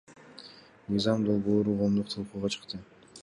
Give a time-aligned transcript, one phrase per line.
[0.93, 2.83] Мыйзам долбоору коомдук талкууга чыкты.